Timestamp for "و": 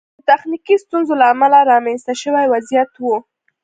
2.99-3.03